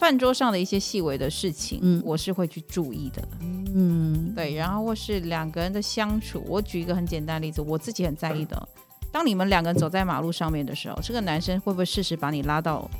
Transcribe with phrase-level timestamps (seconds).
[0.00, 3.22] 饭桌上的一些细微的事情，嗯，我是会去注意的，
[3.74, 8.68] 嗯，对，然后或是两个人的相处，我举一个很简单的例子，我自己很在意的，
[9.12, 12.90] 当你们两个人走在马路上面的时候，这个男生会不会适时把你拉到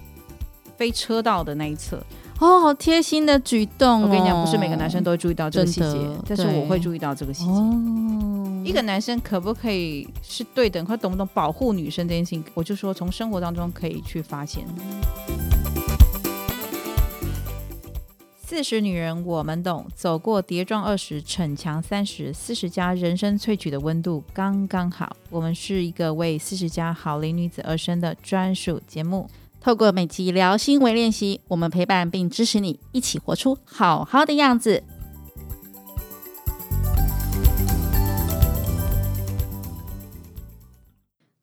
[0.76, 1.96] 非车道的那一侧？
[2.38, 4.04] 哦，好贴心的举动哦！
[4.04, 7.50] 我跟你讲，不是每个男生都会注意到这个细节，但是我会注意到这个细节。
[7.50, 12.44] 哦，一个男生可不可以是对等，他懂不懂保护女生这件事情？
[12.52, 14.66] 我就说，从生活当中可以去发现。
[18.50, 25.16] 四十女人我们懂，走过跌撞二十，逞强三十，四十加人生萃取的温度刚刚好。
[25.30, 34.82] 我们是一个为四十加好龄女子而生的专属节目，透过每集聊心为练习，我们陪伴并支持你，一起活出好好的样子。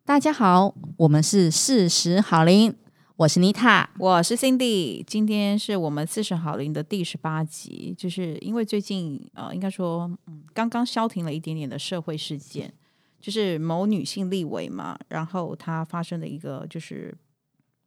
[0.03, 2.75] 大家好，我们是四十好龄。
[3.17, 12.71] 我是妮塔，我是 Cindy，今天是我们四十好龄的第十八集，就是因为最近呃，应该说嗯，刚刚消停了一点点的社会事件，
[13.19, 17.11] 就是某女性立委嘛，然后她发生了一个就是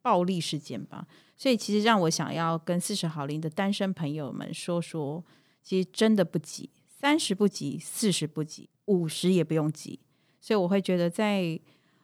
[0.01, 1.07] 暴力事件吧，
[1.37, 5.23] 所以其实让我想要跟四十好龄的单身朋友们说说，
[5.63, 10.01] 其实真的不急，三十不急，四十不急，五十也不用急，
[10.41, 11.57] 所以我会觉得在。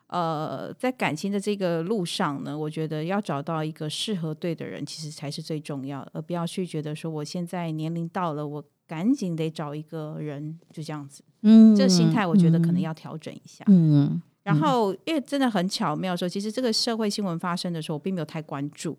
[0.08, 11.22] 呃，在感情的这个路上呢，我觉得要找到一个适合对的人，其实才是最重要的，而不要去觉得说我现在年龄到了，我赶紧得找一个人，就这样子。
[11.42, 13.66] 嗯，这个心态我觉得可能要调整一下。
[13.68, 18.98] 嗯，嗯，然后因为真的很巧妙说，其实这个社会新闻发生的时候，我并没有太关注，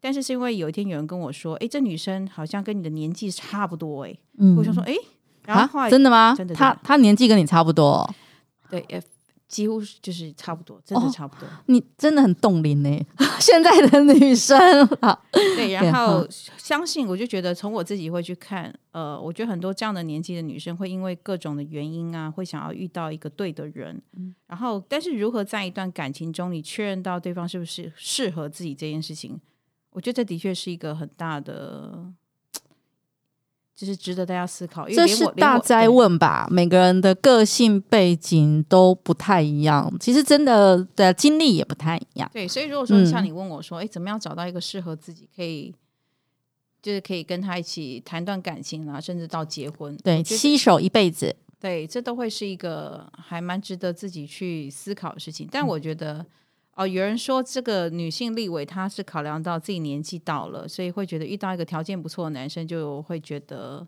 [0.00, 4.94] 但是是因为有一天有人跟我说，哎，这女生好像跟你的年纪差不多，哎，嗯，我想说，哎，
[5.44, 6.34] 然后后来真的吗？
[6.34, 8.08] 真的，她她年纪跟你差不多，
[8.70, 8.82] 对。
[9.48, 11.46] 几乎就是差不多，真的差不多。
[11.46, 12.90] 哦、你真的很冻龄呢，
[13.40, 14.58] 现在的女生。
[15.30, 24.02] 对， 然后相信我就觉得，从我自己会去看，呃，我觉得很多这样的年纪的女生会因为各种的原因啊，会想要遇到一个对的人。
[24.16, 29.40] 嗯、然后，但是如何在一段感情中，你确认到对方是不是适合自己这件事情，
[29.90, 32.12] 我觉得这的确是一个很大的。
[33.76, 36.48] 就是值得大家思考，因为这是大哉问吧？
[36.50, 42.30] 每个人的个性背景都不太一样，其实真的的经历也不太一样。
[42.32, 45.74] 对，所以如果说像你问我说，哎、嗯，怎么样找到一个适合自己，可以
[46.80, 55.46] 就是可以跟他一起谈段感情啊，甚至到结婚，对，携手一辈子，对，这都会是一个还蛮值得自己去思考的事情。
[55.52, 56.24] 但我觉得。
[56.76, 63.86] 哦，有人说这个女性立委她是考量到自己年纪到了，所以会觉得遇到一个条件不错的男生，就会觉得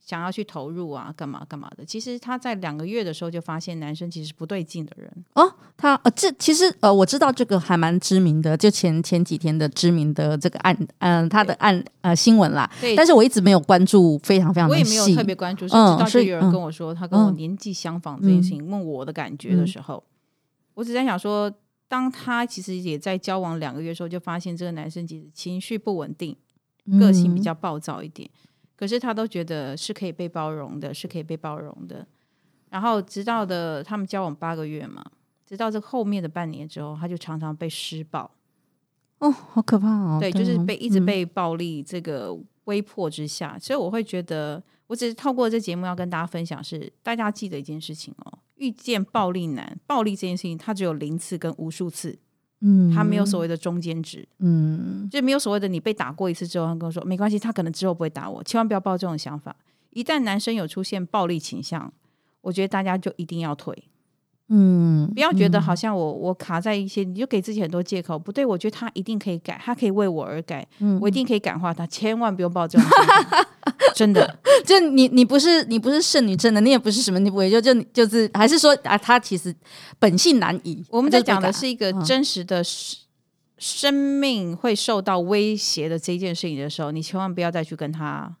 [0.00, 1.84] 想要去投入啊，干嘛干嘛的。
[1.84, 5.48] 其实她在两个月的时候就发现男生其实不对劲的人哦。
[5.76, 12.68] 他呃，这其实呃，我知道这个还蛮知名的，就前前几天的知名的这个案，嗯、呃，他的案呃新闻啦。
[12.80, 12.96] 对。
[12.96, 14.68] 但是我一直没有关注，非常非常。
[14.68, 20.10] 我也没有特别关注，是直到就有人跟我说、嗯、他跟我年纪相仿这件事情，嗯、问我的感觉的时候，嗯、
[20.74, 21.48] 我只在想说。
[21.86, 26.36] 当他其实也在交往两个月的时候，就发现这个男生其实情绪不稳定，
[26.98, 28.28] 个性比较暴躁一点。
[28.32, 32.06] 嗯、可是他都觉得是可以被包容的，是可以被包容的。
[32.70, 35.04] 然后直到的他们交往八个月嘛，
[35.46, 38.30] 直到这后面的半年之后，他就常常被施暴。
[39.18, 40.18] 哦，好可怕哦！
[40.20, 48.38] 对，就是被一直被暴力这个威迫之下，嗯、所以我会觉得，我只是透过这节目要跟大家分享是，是大家记得一件事情哦。
[48.56, 52.18] 遇见暴力男，暴力这件事情，他只有零次跟无数次，
[52.60, 59.54] 嗯，他没有所谓的中间值，嗯，就没有所谓的你被打过一次之后，他跟我说没关系，他可能之后不会打我，千万不要抱这种想法。
[59.90, 61.92] 一旦男生有出现暴力倾向，
[62.40, 63.84] 我觉得大家就一定要退。
[64.50, 68.18] 嗯，不要觉得好像我我卡在一些，你就给自己很多借口。
[68.18, 71.86] 不对，我觉得他一定可以改，他可以为我而改，嗯，我一定可以感化他。
[71.86, 72.86] 千万不用抱这种，
[73.94, 74.38] 真的。
[74.66, 79.54] 就你你不是你不是圣女真的，你也不是什么，你不会就就就是还是说啊，他其实
[79.98, 80.84] 本性难移。
[80.90, 82.62] 我们在讲的是一个真实的
[83.56, 88.36] 生命会受到威胁的这件事情的时候，你千万不要再去跟他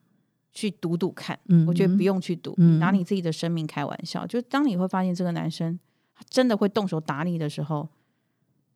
[0.52, 1.38] 去赌赌看。
[1.48, 4.26] 嗯，我觉得不用去赌，嗯，拿你自己的生命开玩笑。
[4.26, 5.78] 就当你会发现这个男生。
[6.28, 7.88] 真的会动手打你的时候，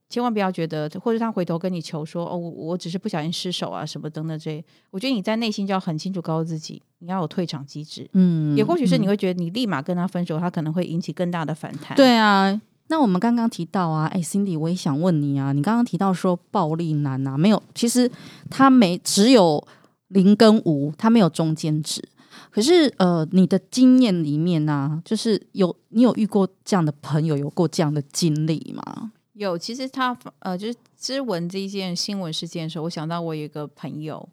[0.09, 8.09] 千万不要觉得，或者他回头跟你求说：“哦，我我只是不小心失手啊，什么等等这。”我觉得你在内心就要很清楚告诉自己，你要有退场机制。
[8.13, 11.97] 嗯，也或许是你会觉得你立马跟他分手，他可能会引起更大的反弹。
[11.97, 18.11] 对啊，那我们刚刚提到啊，哎，Cindy，我也想问你啊，你刚刚提到说暴力男啊，没有，其实
[18.49, 19.63] 他没只有
[20.09, 22.03] 零跟无，他没有中间值。
[22.51, 29.13] 可是，呃，你的经验里面呢、啊，就是有你有遇过这样的朋友，有过这样的经历吗？
[29.35, 34.29] 有，其实他呃，就是知闻这一件新闻事件的时候，我想到我有一个朋友，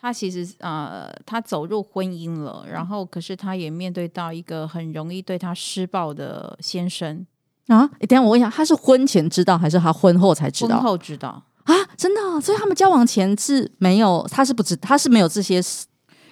[0.00, 7.24] 他其实呃，他走入婚姻了，然后可是他也面对到一个很容易对他施暴的先生
[7.68, 7.86] 啊。
[8.00, 10.76] 等一下我问一下，他是婚前知道还是他婚后才知道？
[10.76, 15.86] 婚后知道啊，真的，所以他们交往前是没有，他是不知，他是没有这些事。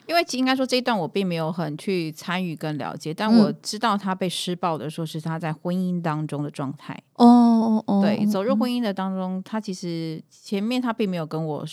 [0.09, 6.99] 因为应该说这一段我并没有很去参与跟了解，但我知道他被施暴的时候是他在婚姻当中的状态。
[7.17, 11.65] 哦哦，对，走入婚姻的当中，他其实前面他并没有跟我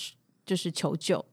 [0.46, 1.24] 就是求救。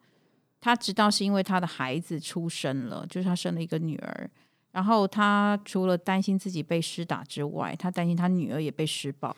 [0.60, 4.31] 他知道是因为他的孩子出生了，就是他生了一个女儿，
[4.70, 9.37] 然后他除了担心自己被施打之外，他担心他女儿也被施暴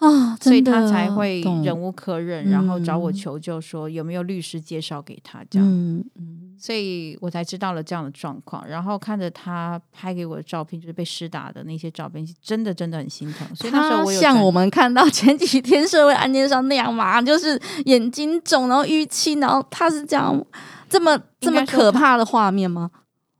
[0.00, 5.68] 啊，所以他才会忍无可忍，然后找我求救，说有没有律师介绍给他这样。
[5.68, 13.48] 嗯嗯所以我才知道了这样的状况，然后看着他拍给我的照片，就是被施打的那些照片，真的真的很心疼。
[13.56, 20.38] 所以那时候我像我们看到前几天社会案件上那样嘛，就是眼睛肿，然后淤青，然后他是这样
[20.86, 22.90] 这么这么可怕的画面吗？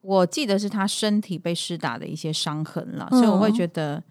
[0.00, 4.02] 我记得是他身体被施打的一些伤痕了，嗯、所以我会觉得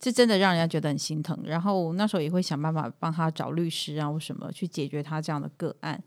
[0.00, 1.38] 这真的让人家觉得很心疼。
[1.44, 6.02] 然后那时候也会想办法帮他找律师啊或什么去解决他这样的个案。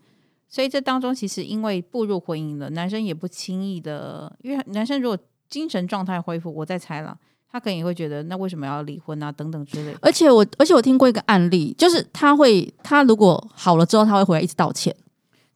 [0.46, 5.18] 所以这当中其实因为步入婚姻了，男生也不轻易的，因为男生如果
[5.48, 7.16] 精神状态恢复，我在猜了，
[7.50, 9.98] 他可能也会觉得那为什么要离婚啊等等之类的。
[10.02, 14.94] 而且我而且我听过一个案例，就是他会他如果好了之后，他会回来一直道歉，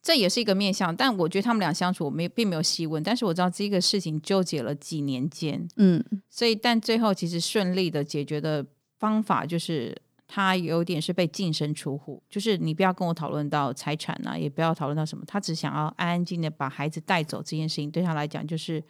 [0.03, 0.95] 这也是一个面向。
[0.95, 8.65] 但我觉得他们俩相处，我没并没有细问，但是我知道这个事情纠结了几年间，嗯，所以但最后其实顺利的解决的
[8.99, 9.97] 方法就是。
[10.31, 18.85] 他有点是被净身出户，就是你不要跟我讨论到财产啊，也不要讨论到什么，他只想要安安静静的把孩子带走这件事情，对他来讲就是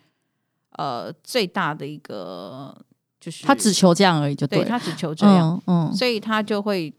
[0.72, 2.76] 呃最大的一个
[3.20, 6.92] 就是他只求这样而已，就对，对他只求这样，嗯，嗯，所以他就会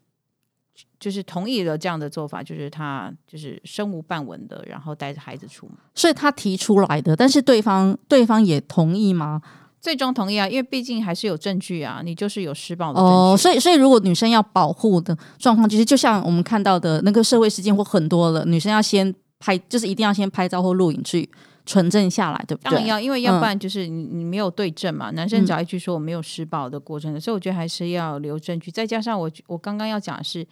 [0.99, 9.41] 就是同意了这样的做法，就是他就是身无半文的，然后带着孩子出门，所以他提出来的，但是对方对方也同意吗？
[9.81, 13.13] 最终同意啊，因为毕竟还是有证据啊，你就是有施暴的证据。
[13.13, 21.29] 哦，所以所以如果女生要保护的状况，其实就像我们看到的那个社会事件或很多的，女生要先拍，就是一定要先拍照或录影去
[21.65, 22.65] 纯正下来，对不对？
[22.65, 25.11] 当然要，因为要不然就是你你没有对证嘛。
[25.11, 28.69] 嗯、男生找一句说我没有施暴的过程的，所以我觉得还是要留证据。
[28.69, 30.45] 再加上我我刚刚要讲的是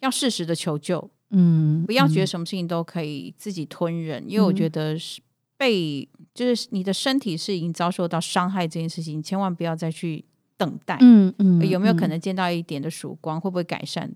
[0.00, 5.20] 要适时的求救，嗯，不要觉得什么事情都可以自己吞忍，嗯、因为我觉得是。
[5.60, 10.24] 被就是你的身体是已经遭受到伤害这件事情，千万不要再去
[10.56, 10.96] 等待。
[11.02, 13.36] 嗯嗯，有没有可能见到一点的曙光？
[13.36, 14.10] 嗯、会不会改善？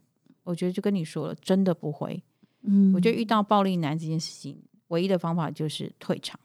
[0.45, 2.23] 我觉得就跟你说了，真的不会。
[2.63, 4.57] 嗯，我觉得遇到暴力男这件事情，
[4.89, 6.41] 唯一的方法就是退场。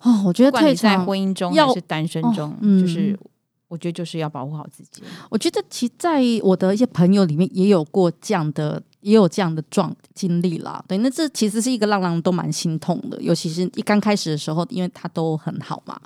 [0.00, 3.18] 哦，我觉得退场，在婚姻中还是单身中，哦嗯、就是
[3.68, 5.02] 我觉得就是要保护好自己。
[5.30, 8.82] 我觉得其在我的一些朋友里面也有过这样的。
[9.02, 15.96] 也有这样的状经历啦，对，那这其实是一个让人都蛮心痛的，尤其是一刚开始的时候，因为他都很好嘛，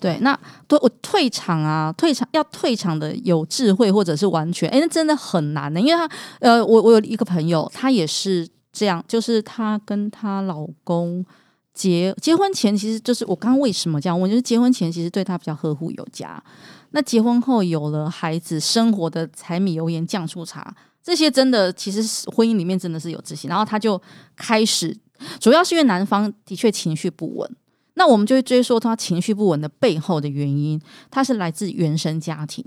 [0.00, 0.34] 对，那
[0.66, 11.22] 对我退场啊，退场要退场的有智慧或者是完全，哎，那真的很难的，因为他，呃，我我有一个朋友，他也是这样，就是他跟她老公
[11.74, 16.42] 结结婚前，其实就是我刚刚为什么这样问，就是结婚前其实对他比较呵护有加，
[16.96, 20.74] 那结婚后有了孩子，生活的柴米油盐酱醋茶。
[21.02, 24.00] 这些真的，其实是婚姻里面真的是有自信，然后他就
[24.34, 24.96] 开始，
[25.38, 27.56] 主要是因为男方的确情绪不稳，
[27.98, 32.62] 那我们就会追溯他情绪不稳的背后的原因，他是来自原生家庭，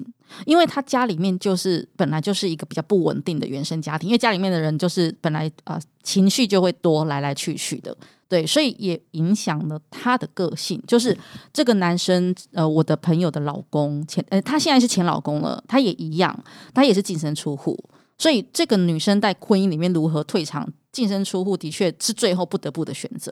[0.45, 7.95] 因为他家里面就是本来就是一个比较不稳定的原生家庭，因为家里面的人就是本来啊、情绪就会多来来去去的，
[8.27, 11.15] 对，所以也影响了他的个性，就是
[11.53, 16.43] 这个男生呃，我的朋友的老公前呃，他现在是前老公了，他也一样，
[16.73, 17.77] 他也是净身出户。
[18.17, 23.31] 所以，这个女生在婚姻里面如何退场、净身出户，的确是最后不得不的选择。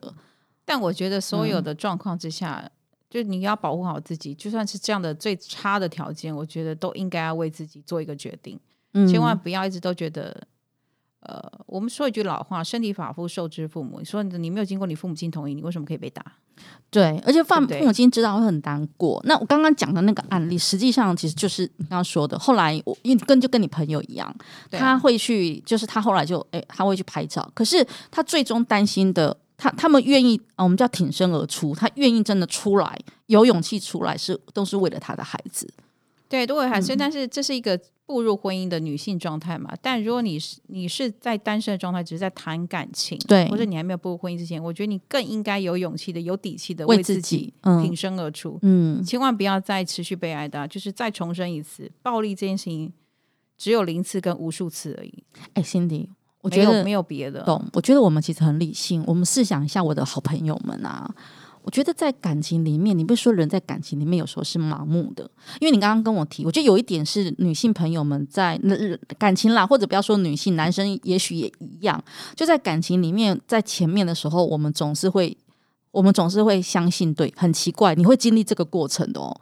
[0.68, 2.72] 但我觉得，所有的状况之下，嗯、
[3.10, 8.60] 就你要保护好自己，就算是这样的最差的条件，我觉得都应该要为自己做一个决定，
[8.94, 10.46] 嗯、千万不要一直都觉得。
[11.22, 14.00] 呃，我们说一句老话，“身体发肤受之父母”。
[14.00, 16.24] 你说你没有经过你父母亲同意，你为什么可以被打？
[16.90, 19.22] 对，而且父父母亲知道会很难过。
[19.26, 22.40] 那我刚刚讲的那个案例，实际上其实就是你刚刚说的。
[22.40, 24.34] 后来我因为跟就跟你朋友一样，
[24.72, 27.52] 他会去，就是他后来就哎，他会去拍照。
[27.54, 35.68] 可是他最终担心的，他他们愿意啊，我们叫挺身而出，他愿意真的出来，有勇气出来，是都是为了他的孩子。
[36.30, 37.78] 对，都为孩子，但是这是一个。
[38.08, 52.94] 步入婚姻的女性状态嘛，但如果你是你是在单身的状态，只是在谈感情，对，或者你还没有步入婚姻之前，我觉得你更应该有勇气的、有底气的为自己挺身而出，嗯，千万不要再持续被挨打，就是再重申一次，暴力这件事情
[53.58, 55.26] 只有零次跟无数次而已。
[55.56, 56.08] 哎，Cindy，
[56.42, 57.42] 我觉得没有别的。
[57.44, 57.64] 懂？
[57.74, 59.04] 我觉得我们其实很理性。
[59.08, 61.10] 我们试想一下，我的好朋友们啊。
[61.64, 65.30] 我觉得在感情里面，你不是说人在感情里面有时候是盲目的，
[65.60, 68.58] 因为你刚刚跟我提，我觉得有一点是女性朋友们在
[69.18, 72.02] 感情啦，或者不要说女性，男生也许也一样，
[72.38, 75.36] 就在感情里面，在前面的时候，我们总是会，
[75.92, 79.38] 我们总是会相信对，很奇怪，你会经历这个过程的哦。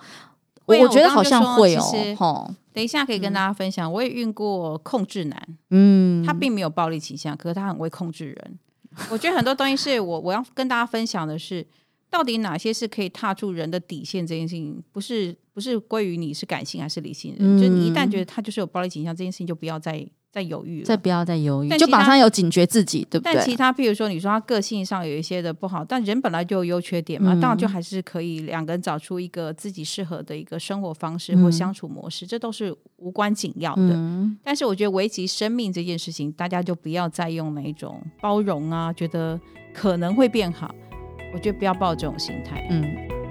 [0.66, 2.54] 我我觉得好像会哦。
[2.74, 8.60] 等一下可以跟大家分享，我也遇过控制男，嗯，他并没有暴力倾向，可是他很会控制人。
[9.10, 11.66] 我觉得很多东西是我我要跟大家分享的是。
[12.08, 14.26] 到底哪些是可以踏出人的底线？
[14.26, 23.36] 这件事情不是不是归于你是感性还是理性人，嗯、就你一旦觉得他就是有暴力倾向，这件事情就不要再再犹豫了，再不要再犹豫，就马上有警觉自己，对不对？
[23.36, 33.94] 但其他，譬如说你说他个性上有一些的不好，但人本来就有优缺点嘛，嗯、当然就还是可以两个人找出一个自己适合的一个生活方式或相处模式，嗯、这都是无关紧要的。
[33.94, 39.40] 嗯、但是我觉得危及生命这件事情，大家就不要再用那一种包容啊，觉得
[39.74, 40.76] 可能会变好。
[41.34, 42.68] 我觉得不要抱这种心态。
[42.70, 43.25] 嗯。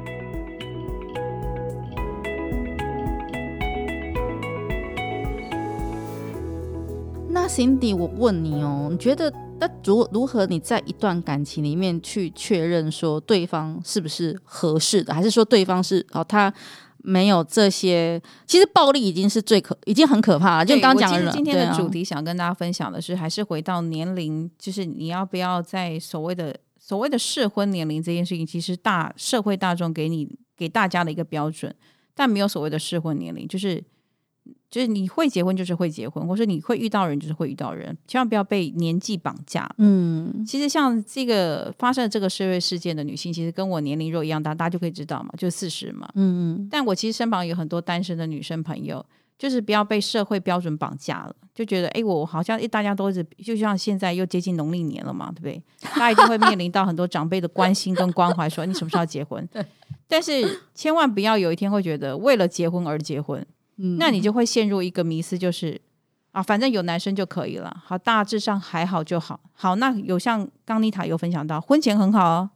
[7.44, 16.50] 那 Cindy，我问你哦，你觉得那如如何你在一段感情里面去确认说对方是不是合适的，还是说对方是哦他
[17.02, 18.18] 没有这些？
[18.46, 20.64] 其实暴力已经是最可，已经很可怕了。
[20.64, 26.56] 就你刚刚讲的，今天的主题想跟大家分享的是，还是回到年龄，就是你要不要在所谓的。
[26.78, 31.74] 所谓的适婚年龄这件事情，其实大社会大众给你给大家的一个标准，
[32.14, 33.82] 但没有所谓的适婚年龄，就是
[34.70, 39.68] 就是你会结婚就是会结婚，或者你会遇到人就是会遇到人，千万不要被年纪绑架。
[39.78, 46.08] 嗯，其实像这个发生这个社会事件的女性，其实跟我年龄若一样大，大家就可以知道嘛，就四十嘛。
[46.14, 49.04] 嗯嗯，但我其实身旁有很多单身的女生朋友。
[49.36, 55.62] 就是不要被社会标准绑架了，就觉得哎，我好像大家都是，就像现在又接近农历年了嘛，对不对？
[55.90, 59.44] 大家一定会面临到很多长辈的关心跟关怀，说你什么时候要结婚？
[59.52, 59.62] 对。
[60.06, 63.44] 但是千万不要有一天会觉得为了结婚而结婚，
[63.76, 65.80] 嗯，那你就会陷入一个迷思，就是
[66.32, 69.38] 啊，反正有男生就可以了，好，大致上还好就好。
[69.52, 72.50] 好，那有像刚妮塔有分享到，婚前很好哦。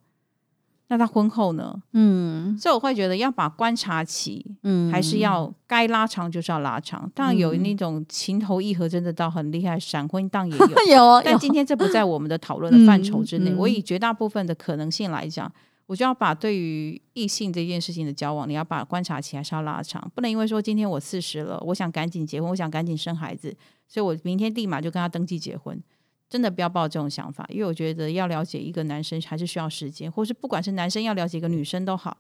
[0.90, 1.78] 那他婚后呢？
[1.92, 7.10] 嗯，所以我会觉得要把观察期，嗯，还是要该拉长就是要拉长。
[7.14, 10.96] 当然有那种情投意合，真的到很厉害，闪婚当然也有。
[10.96, 13.50] 有，但今天这不在我们的讨论的范畴之内。
[13.50, 15.52] 嗯嗯、我以绝大部分的可能性来讲，
[15.88, 23.56] 我就要把对于异性这件事情的交往，你要把观察期还是要拉长，不能因为说今天我四十了，我想赶紧结婚，我想赶紧生孩子，
[23.88, 25.82] 所以我明天立马就跟他登记结婚。
[26.28, 32.18] 真的不要抱这种想法，因为我觉得要了解一个男生还是需要时间，或是不管是男生要了解一个女生都好，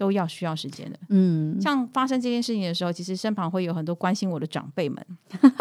[0.00, 0.98] 都要需要时间的。
[1.10, 5.06] 嗯，像发生这件事情的时候，其实身旁会有很多关心我的长辈们。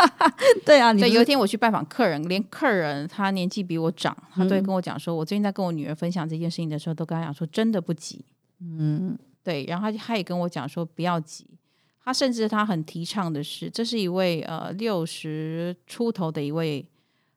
[0.66, 8.24] 对啊，对，有一天我去拜访客人，连客人他年纪比我长，他都会跟我讲说，嗯、我最近在跟我女儿分享这件事情的时候，都跟他讲说，真的不急。
[8.62, 11.46] 嗯，对，然后他他也跟我讲说不要急，
[12.02, 16.86] 他甚至他很提倡的是，这是一位呃六十出头的一位。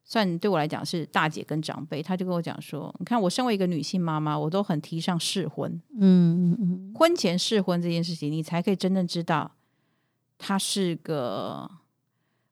[0.04, 5.70] 算对我来讲是大姐跟长辈，他就跟我讲说：“你看，我身为一个女性妈妈，我都很提倡试婚。
[5.98, 9.52] 嗯嗯嗯，婚前试婚这件事情，你才可以真正知道，
[10.36, 11.70] 它是个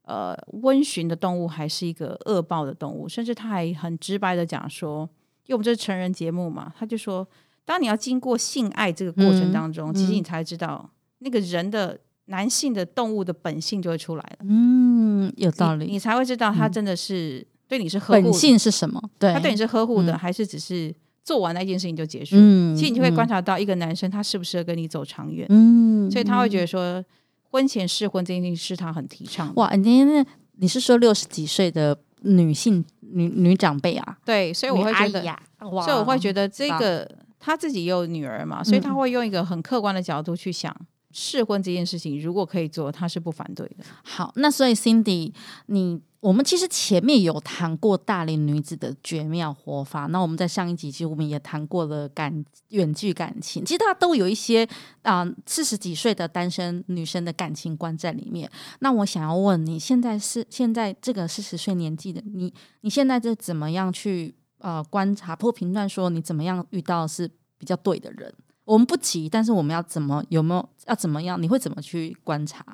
[0.02, 3.09] 呃温驯的动物，还是一个恶暴的动物。
[3.09, 5.09] 甚至他还很直白的讲说，
[5.47, 7.26] 因为我们这是成人节目嘛，他就说，
[7.64, 10.88] 当你要经过性爱这个过程当中，其实你才知道
[11.19, 14.39] 那个人的男性的动物的本性就会出来了。
[14.49, 19.00] 嗯，有道理，你，你才会知道他真的是。”对你是呵护，本性是什么？
[19.17, 22.35] 对，他对你是呵护的，嗯、还是只是做完那件事情就结束？
[22.37, 25.47] 嗯，其实你就会观察到一个男生他适不适合跟你走长远。
[25.50, 27.00] 嗯，所以他会觉得说，
[27.45, 29.53] 婚前试婚这件事情是他很提倡。
[29.55, 34.19] 哇，你那你是说六十几岁的女性女女长辈啊？
[34.25, 35.23] 对，所以我会觉得，
[35.61, 37.09] 所以我会觉得这个
[37.39, 40.75] 他自己也有女儿嘛，所以他会用一个很客观的角度去想
[41.12, 43.85] 试婚这件事情，如果可以做，他是不反对的。
[44.02, 45.33] 好，那所以 Cindy
[45.67, 46.00] 你。
[46.21, 54.69] 我们其实前面有谈过大龄女子的绝妙活法，那我们在上一集其实我们也谈过了感远距感情，其实它都有一些
[55.00, 58.50] 啊四十几岁的单身女生的感情观在里面。
[58.81, 62.52] 那我想要问你，现在是现在这个四十岁年纪的你，
[62.83, 67.26] 你现在就怎么样去呃观察或评断说你怎么样遇到是
[67.57, 68.31] 比较对的人？
[68.71, 71.41] 我们不急，但是我们要怎么有没有要怎么样？
[71.43, 72.65] 你会怎么去观察？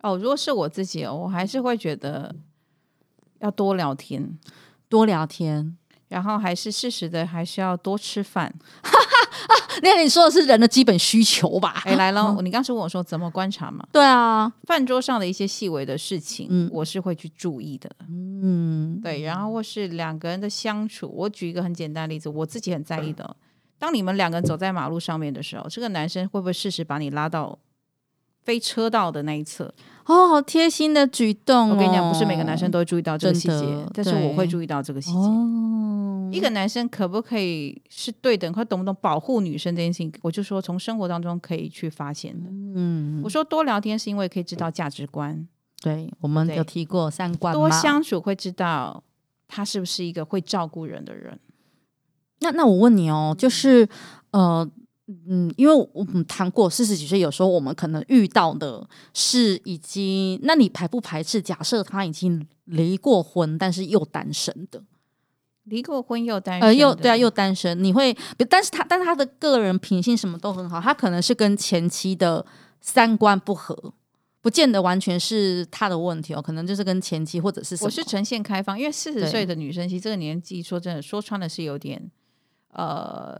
[0.00, 2.34] 哦，如果是我自己，我还是会觉得。
[3.42, 4.38] 要多聊天，
[4.88, 8.54] 多聊天，然后还是适时的，还是要多吃饭。
[9.82, 11.82] 那你说的是人的基本需求吧？
[11.84, 13.84] 哎，来了， 你刚才问我说怎么观察嘛？
[13.90, 17.90] 对啊，饭桌上的一些细微的事情，嗯，我是会去注意的。
[18.08, 23.36] 嗯，对，然后或是两个人的相处，我举一个很简单的例子，我自己很在意的。
[23.82, 27.58] 当你们两个人走在马路上面的时候，这个男生会不会适时把你拉到
[28.44, 29.74] 非车道的那一侧？
[30.04, 31.72] 哦，好贴心的举动哦！
[31.72, 35.18] 我跟你讲，不是每个男生都会注意到这个细节，但是我会注意到这个细节。
[35.18, 40.12] 哦，一个男生可不可以是对等，他懂不懂保护女生这件事情？
[40.22, 42.48] 我就说从生活当中可以去发现的。
[42.48, 45.44] 嗯，我说多聊天是因为可以知道价值观。
[45.82, 47.52] 对，我们有提过三观。
[47.52, 49.02] 多相处会知道
[49.48, 51.36] 他是不是一个会照顾人的人。
[52.42, 53.88] 那那我问你哦，就是
[54.32, 54.70] 呃。
[55.28, 61.42] 嗯，因为我们谈过四十几岁，有时候我们可能遇到的是已经，那你排不排斥？
[61.42, 64.82] 假设他已经离过婚，但是又单身的，
[65.64, 68.16] 离过婚又单身，呃，又对啊，又单身，你会，
[68.48, 72.46] 但是他，但是他的个人品性什么都很好，他可能是跟前妻的
[72.80, 73.92] 三观不合，
[74.40, 77.86] 不见得完全是他的问题哦，可能就是跟前妻或者是什么。
[77.86, 82.10] 我是呈现开放，因为四十岁的女生，其实这个年纪说真的，说穿了是有点，
[82.72, 83.38] 呃。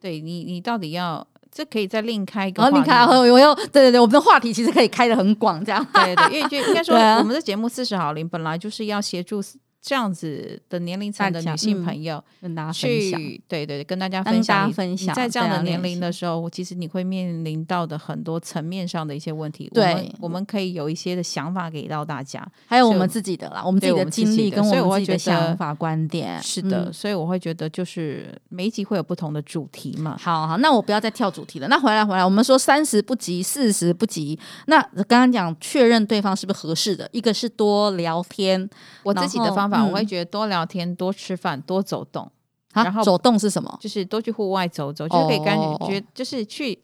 [0.00, 5.82] 对你，你到底要这可以再另开一个另开，我又对对对，我们的话题其实可以开的很广，这样。
[5.94, 9.40] 对对，因为就应该说， 我们的节目四十好龄本来就是要协助。
[9.84, 15.14] 这样子的年龄层的女性朋友，跟大家分享，对对，跟大家分享分享。
[15.14, 19.70] 在这样的年龄的时候，其实你会面临到的很多层面上的一些问题。
[19.74, 26.42] 对，我们可以有一些的想法给到大家，还有我们自己的啦，我们自己的经历跟我们自己的想法观点。
[26.42, 30.16] 是的，所以我会觉得，就是每一集会有不同的主题嘛。
[30.18, 31.68] 好好，那我不要再跳主题了。
[31.68, 34.38] 那回来回来，我们说三十不急，四十不急。
[34.64, 38.66] 那刚刚讲确认对方是不是合适的，一个是多聊天，
[39.02, 40.66] 我自己的方法，我会觉得多聊。
[40.66, 42.30] 天，多吃饭，多走动。
[42.72, 43.78] 然后走动是什么？
[43.80, 46.76] 就是多去户外走走，就可以感觉，就是去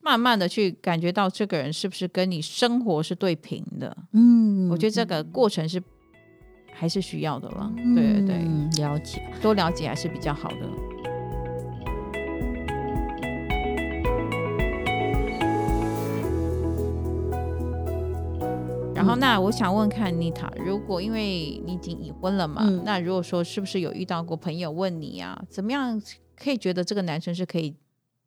[0.00, 3.96] 慢慢的去感觉到这个人是不是跟你生活是对平的。
[4.12, 5.82] 嗯，我觉得这个过程是
[6.72, 7.68] 还是需要的了。
[7.96, 11.13] 对对对，了解，多了解还是比较好的。
[19.04, 26.00] 然后，那我想问看妮塔，如果因为你已经已婚了嘛，嗯、那如果说是不是有遇到过朋友问你啊，怎么样
[26.34, 27.74] 可以觉得这个男生是可以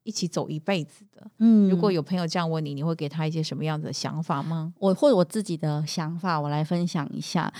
[0.03, 1.25] 一起走一辈子的？
[1.39, 4.71] 嗯，如果有朋友这样问你，你会给他一些什么样的想法吗？
[4.77, 7.51] 我或者我自己的想法，我来分享一下。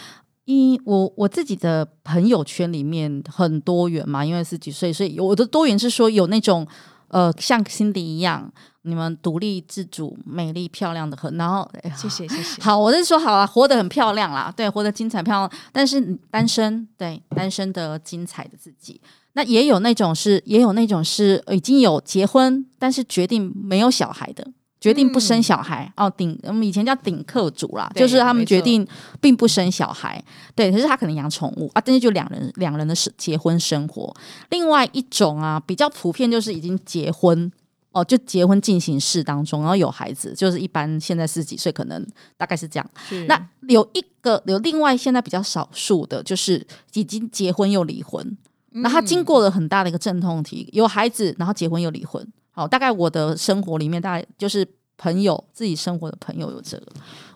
[0.46, 6.68] 因我我自己的朋友圈里面很多元嘛，因为十几岁，所以我的多元是说有那种。
[7.10, 11.36] 呃，像 Cindy 一样，你们独立自主、美丽漂亮的很。
[11.38, 12.62] 然后，哎、谢谢谢谢。
[12.62, 15.52] 好，我是说好了，活得很漂亮啦，对，活得精彩漂亮。
[15.72, 19.00] 但是单身，对，单身的精彩的自己。
[19.34, 24.48] 那也有那种是，也有那种是已经有结婚，但是决定没有小孩的。
[24.80, 28.88] 决定不生小孩、嗯、哦，顶我们以前叫顶客主啦，就是他们决定
[29.20, 34.14] 并不生小孩，错对，可是他可能养宠物啊，但是就两人两人的结婚生活。
[34.52, 37.52] 另外一种啊，比较普遍就是已经结婚
[37.92, 42.06] 哦，就结婚进行式当中，然后有孩子，就是一般现在四十几岁，可能
[42.38, 42.88] 大概是这样。
[43.28, 46.64] 那有一个有另外现在比较少数的，就是
[46.94, 48.38] 已经结婚又离婚，
[48.74, 52.26] 那、嗯、他经过了很大的一个阵痛期，有孩子，然后结婚又离婚。
[52.58, 54.68] 好，大概我的生活里面，大概就是
[54.98, 56.88] 朋友自己生活的朋友有这个。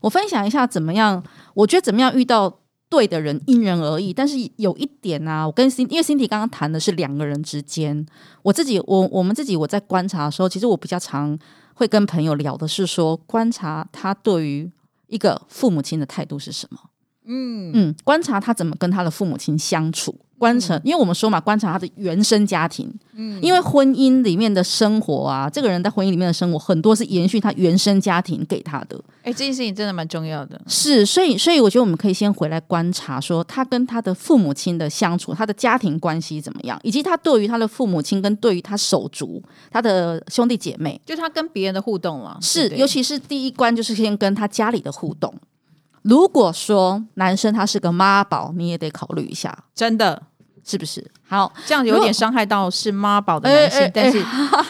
[0.01, 1.23] 我分享一下怎么样？
[1.53, 2.51] 我觉得怎么样遇到
[2.89, 8.03] 对的人因人而异，但是有一点啊，我跟辛因为辛迪刚刚谈的是两个人之间，
[8.41, 11.37] 我自己我我们自己我在观察的时候，其实我比较常
[11.75, 14.71] 会跟朋友聊的是说，观察他对于
[15.05, 16.79] 一个父母亲的态度是什么。
[17.25, 20.15] 嗯嗯，观察他怎么跟他的父母亲相处。
[20.37, 22.91] 观察，因为我们说嘛，观察他的原生家庭。
[23.13, 28.99] 嗯，因为婚姻里面的生活啊，这个人在婚姻里面的生活很多是延续他原生家庭给他的。
[29.21, 30.59] 哎，这件事情真的蛮重要的。
[30.65, 42.39] 是，所以，所以我觉得我们可以先回来观察，说他跟他的父母亲的相处，他的家庭关系怎么样，以及他对于他的父母亲跟对于他手足、他的兄弟姐妹，就他跟别人的互动了。
[42.41, 45.31] 是，尤其是第一关就是先跟他家里的互动。
[46.01, 50.23] 如果说男生他是个妈宝，你也得考虑一下，真的。
[50.63, 51.03] 是不是？
[51.27, 54.23] 好，这样有点伤害到是妈宝的男性，欸欸欸、但是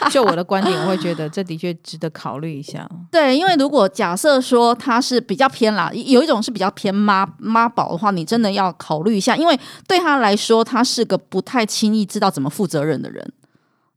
[0.10, 2.90] 就我的观点，我会觉得这的确值得考虑一下。
[3.12, 13.34] 对，因为如果假设说他是比较偏啦，有一种是比较偏妈妈宝的话，你真的要考虑一下，因为对他来说，他是个不太轻易知道怎么负责任的人，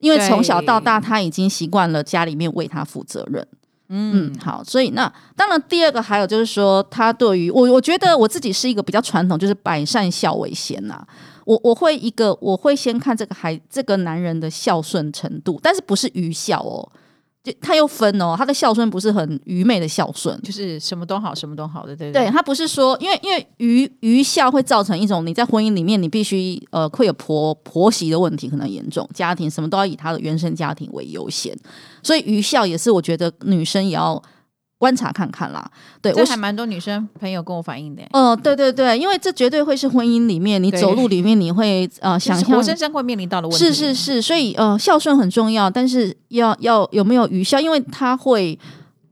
[0.00, 3.46] 因为从小到大他已经习惯了家里面为他负责任。
[3.88, 11.06] 嗯，好，所以那当然第二个还有就是说，他对于我，我觉得我自己是一个比较传统，就是百善孝为先呐、
[11.44, 16.90] 我我会一个我会先看这个孩这个男人的孝顺程度，但是不是愚孝哦。
[17.44, 22.24] 就他又分哦，他的孝顺不是很愚昧的孝顺，就是什么都好，什么都好的，对对。
[22.24, 31.54] 对他不是说，因为因为愚愚孝会造成一种你在婚姻里面，你必须呃会有婆婆媳的问题，可能严重，家庭什么都要以他的原生家庭为优先，
[32.02, 34.20] 所以愚孝也是我觉得女生也要。
[34.76, 35.64] 观察看看啦，
[36.02, 38.02] 对，我还蛮多女生朋友跟我反映的。
[38.12, 43.64] 哦、呃，对对对，因为这绝对会是婚姻里面你走路里面你会呃想象，活生生会面临到的问题。
[43.64, 48.58] 是是是，所以呃孝顺很重要，但是要要有没有愚孝，因为他会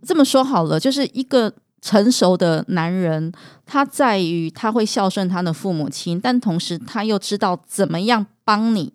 [0.04, 3.32] 这么说好了，就是一个成熟的男人，
[3.64, 8.92] 他在于他会孝顺他的父母亲，但同时他又知道怎么样帮你。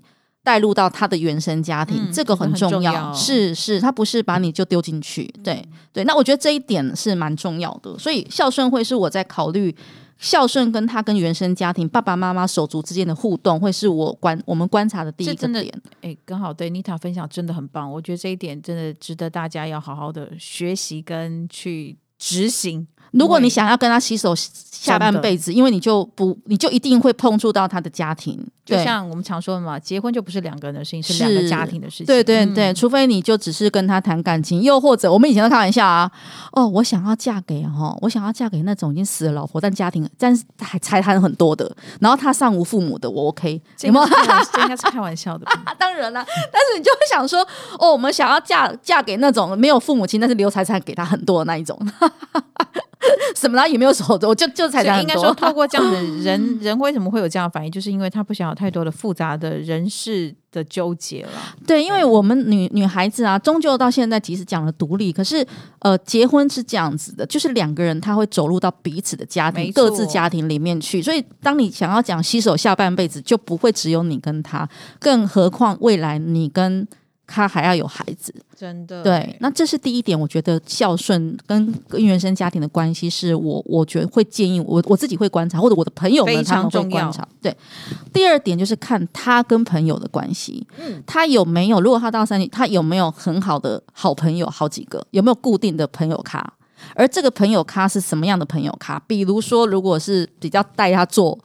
[0.48, 2.94] 带入到他的原生家庭，嗯、这个很重要。
[2.94, 5.30] 重要是是，他不是把你就丢进去。
[5.40, 8.00] 嗯、对对，那我觉得这一点是蛮重要的。
[8.00, 9.76] 所以孝顺会是我在考虑
[10.18, 15.82] 孝顺跟他跟原生家庭爸爸妈妈手足之间的互动，会是我观我们观察的第一个点。
[16.00, 22.88] 哎，刚好对妮塔分享真的很棒，我觉得这一点真的值得大家要好好的学习跟去执行。
[23.12, 28.46] 如果你想要跟他携手下半辈子，因为你就不，你就一定会碰触到他的家庭。
[28.64, 32.06] 就像我们常说的嘛，结婚就不是两个人的事情，是两个家庭的事情。
[32.06, 36.12] 对对对，嗯、除非你就只是跟他谈感情，又或者我们以前都开玩笑啊，
[36.52, 43.62] 哦，我想要嫁给哈，我想要嫁给那种已经死了老婆，但家庭但是还财产很多的，然后他尚无父母的，我 OK。
[43.78, 45.46] 这应该是开玩笑的，
[45.80, 46.26] 当然了。
[46.52, 47.40] 但是你就会想说，
[47.80, 51.80] 哦，我们想要嫁嫁给那种没有父母亲，但是留财产给他很多的那一种。
[53.38, 53.68] 什么啦？
[53.68, 55.00] 也没有手，我就 就才讲。
[55.02, 57.72] 应该说，透过这样的 人，人为什么会有这样的反应？
[57.72, 61.30] 就是因为他不想有太多的复杂的人事的纠结了。
[61.66, 65.46] 对，因为我们女女孩子啊，终究到现在，即使讲了独立，可是
[65.80, 71.02] 呃，结婚是这样子的，就是两个人他会走入到彼此的家庭、各自家庭里面去。
[71.02, 74.68] 所以，当你想要讲携手下半辈子，就不会只有你跟他，
[75.00, 76.88] 更何况未来你跟。
[77.28, 79.36] 他还要有孩子，真的对。
[79.42, 87.28] 那这是第一点，我觉得孝顺跟跟原生家庭的关系，是我我觉得会建议我我自己会观察，或者我的朋友们他们会观察。
[87.42, 87.56] 对，
[88.14, 91.82] 第二点就是看他跟朋友的关系，嗯，他有没有？
[91.82, 95.06] 如果他到三年，他有没有很好的好朋友，好几个？
[95.12, 96.54] 有没有固定的朋友咖？
[96.96, 98.98] 而这个朋友咖是什么样的朋友咖？
[99.06, 101.38] 比如说，如果是比较带他做。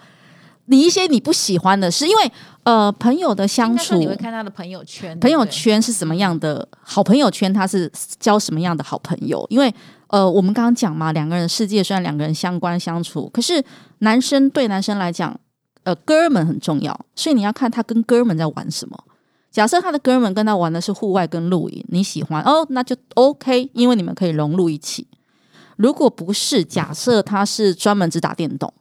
[0.72, 2.32] 你一些你不喜欢的是，因为
[2.62, 9.46] 呃，朋友的相处，你会看他的朋友圈，朋友圈是什么样的好朋友圈，他是交什么样的好朋友？
[9.50, 9.72] 因为
[10.06, 13.62] 呃，我们刚刚讲嘛，两个人世界虽然两个人相关相处，可是
[13.98, 15.38] 男生对男生来讲，
[15.82, 18.98] 呃，哥们很重要，所以你要看他跟哥们在玩什么。
[19.50, 25.06] 假设他的哥们跟他玩的是户外跟露营，你喜欢哦，那就 OK，因为你们可以融入一起。
[25.76, 28.72] 如果不是，假设他是专门只打电动。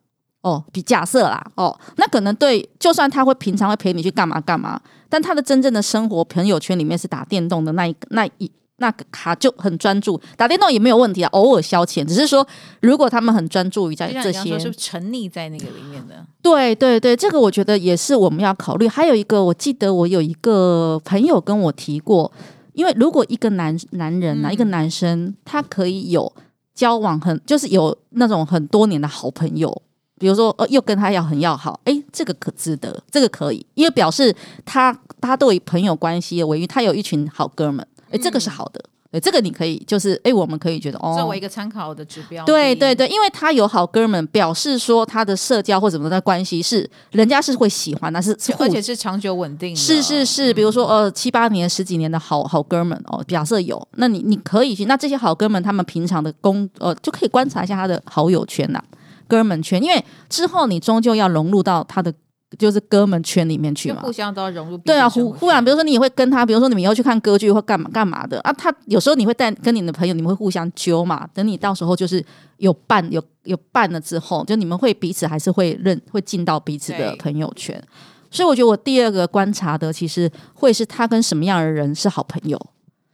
[0.41, 12.45] 哦，比假设啦，哦，那可能对，就算他会平常会陪你去干嘛干嘛，但他的真正的生活朋友圈里面是打电动的那一那一那个卡就很专注，打电动也没有问题啊，偶尔消遣，只是说
[12.80, 18.88] 如果他们很专注于在这些，是沉溺在那个里面的，对对对，这个我觉得也是我们要考虑。
[18.88, 22.32] 还有一个，我记得我有一个朋友跟我提过，
[22.73, 26.34] 因为如果一个男男人啊，嗯、一个男生，他可以有
[26.73, 29.84] 交往很，就是有那种很多年的好朋友。
[30.22, 38.80] 比如说，呃，又跟他要很要好，哎，这个可值得，这个可以，因为表示他他都以朋友关系为，他有一群好哥们，哎，这个是好的，
[39.12, 58.86] 对，这个你可以，就是，哎，我们可以觉得，哦，作为一个参考的指标，对对对，因为他有好哥们，表示说他的社交或什么的关系是人家是会喜欢，那是而且是长久稳定的，是是是，比如说呃七八年十几年的好好哥们哦，假设有，那你你可以去，那这些好哥们他们平常的工呃就可以观察一下他的好友圈呐、啊。
[59.32, 62.13] 哥们圈，因为之后你终究要融入到他的
[62.60, 64.78] 就是哥们圈里面去嘛，互相都要融入。
[64.80, 71.26] 对啊，忽忽然，比如说你也会跟他，比如说你们以后去看歌剧或干嘛干嘛的啊，他有时候你会带跟你的朋友，你们会互相揪嘛。
[71.34, 72.22] 等你到时候就是
[72.58, 77.82] 有伴有有伴了之后，就你们会彼此还是会认会进到彼此的朋友圈。
[78.30, 82.60] 所以我觉得我第二个观察的，其实会是他跟什么样的人是好朋友。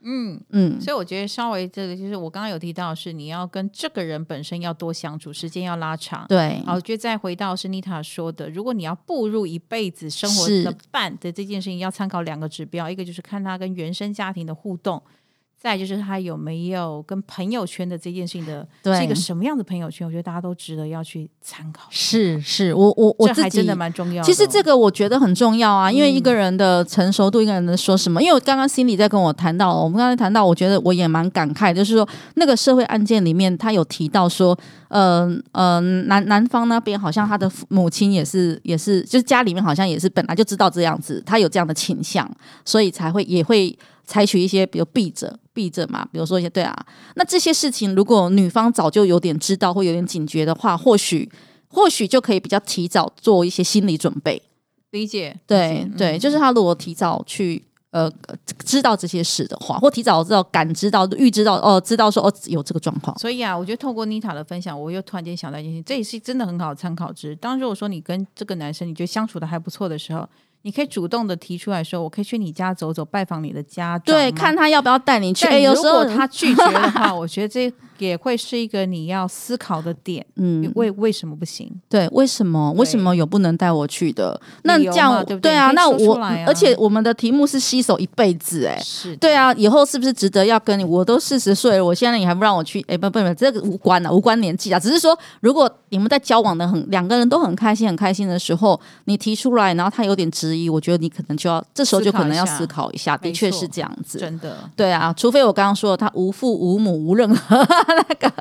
[0.10, 6.26] 嗯嗯，所以我觉得稍微这个就是我刚刚有提到是你要跟这个人本身要多相处，时间要拉长。
[6.30, 15.04] 对，好，我觉得再回到是妮塔说的，如果你要步入一辈子生活的伴的这件事情，要参考两个指标，一个就是看他跟原生家庭的互动。
[15.60, 20.06] 再就是他有没有跟朋友圈的这件事情的，对是一个什么样的朋友圈？
[20.06, 21.88] 我觉得大家都值得要去参考。
[21.90, 24.26] 是是，我我我自己真的蛮重要的。
[24.26, 28.22] 其实这个我觉得很重要啊，因为一个人的成熟度，一个人的说什么？
[28.22, 34.58] 嗯、因为我刚刚心里在跟我谈到，我们刚才谈到，我觉得我也蛮感慨，就是说那个社会案件里面，他有提到说，
[34.90, 42.30] 呃呃，男男方那边好像他的母亲也是也是，就是家里面好像也是本来就知道这样子，他有这样的倾向，
[42.64, 51.28] 所以才会也会采取一些比如避着避着嘛，比如说一些对啊，那这些事情如果女方早就有点知道或有点警觉的话，或许
[51.68, 54.40] 或许就可以比较提早做一些心理准备。
[54.92, 57.64] 理解，对、嗯、对，就是他如果提早去。
[57.90, 58.12] 呃，
[58.64, 63.18] 知道这些事的话，或提早知道、感知到、预知到，哦，知道说哦有这个状况。
[63.18, 67.34] 所以啊，我觉得透过妮塔的分享，我又突然间想到一件事，这也是真的很好的参考值。
[67.38, 70.28] 当如果说你跟这个男生你觉得相处的还不错的时候，
[70.64, 75.46] 你可以主动的提出来说，我可以去你家走走，拜访你的家长，对，看他要不要带你去。
[75.62, 80.26] 有时候他拒绝的话， 我觉得这也会是一个你要思考的点。
[80.36, 81.72] 嗯，为为什么不行？
[81.90, 82.72] 对，为什么？
[82.74, 84.40] 为什么有不能带我去的？
[84.64, 85.52] 那这样对不对？
[85.52, 90.84] 对啊，那我而且我们的题目是携手一辈子，哎，是对啊，以后是不是值得要跟你？
[90.84, 92.84] 我都四十岁了，我现在你还不让我去？
[92.88, 107.58] 哎，不不不，这个无关了，无关年纪啊，只是说，如果你们在交往的很两个人都很开心很开心的时候，你提出来，然后他有点质疑，我觉得你可能就要这时候就可能要思考一下，的确是这样子，真的，对啊，除非我刚刚说的他无父无母无任何
[107.96, 108.34] 那个。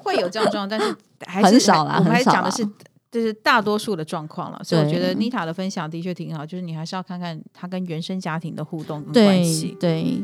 [0.00, 0.94] 会有这样状况，但是
[1.26, 1.96] 还是很少啦。
[1.98, 2.62] 我们还讲的是，
[3.10, 4.60] 就是大多数的状况了。
[4.62, 9.74] 所以我觉得妮塔的分享的确挺好，就是你还是要看看他跟原生家庭的互动跟关系。
[9.80, 10.22] 对。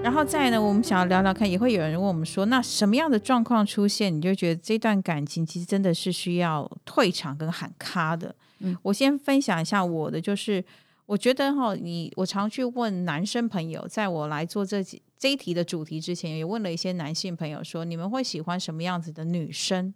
[0.00, 8.32] 然后再呢，我们想要聊聊看，也会有人问我们说，那什么样的状况出现，你就觉得这段感情其实真的是需要退场跟喊卡的？
[8.60, 10.64] 嗯，我先分享一下我的，就是。
[11.06, 19.92] 我觉得哈，你我常去问男生朋友，在我来做这几这一题的主题之前，也问了一些男性朋友说，你们会喜欢什么样子的女生？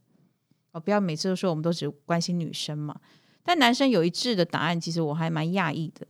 [0.72, 2.96] 哦，不要每次都说我们都只关心女生嘛。
[3.42, 6.06] 但男生有一致的答案，其实我还蛮讶异的。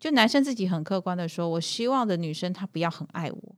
[0.00, 3.56] 就男生自己很客观的说，我希望的女生她不要很爱我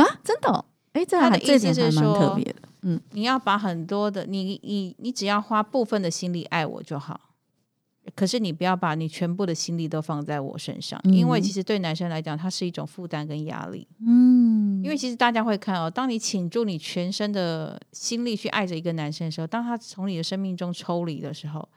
[0.00, 0.64] 啊，真的？
[0.92, 7.25] 哎，这他的意思是说，特别的，嗯，你要把很多的你你你只要花部分的心力爱我就好。
[8.14, 13.86] 可是你不要把你全部的心力都放在我身上，嗯、因为其实对男生来讲，它是一种负担跟压力。
[14.06, 21.68] 嗯，因为其实大家会看哦，当你倾注你全身的心力去爱着一个男生的时候，当他从你的生命中抽离的时候，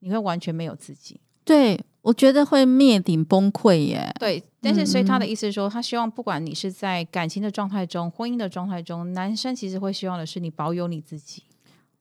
[0.00, 1.20] 你会完全没有自己。
[1.44, 4.12] 对，我觉得会灭顶崩溃耶。
[4.18, 11.44] 对，但是所以他的意思是说，他希望不管你是在感情的状态中、婚姻的状态中，男生其实会希望的是你保有你自己。